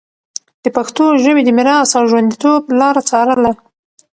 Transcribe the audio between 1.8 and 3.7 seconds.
او ژونديتوب لاره څارله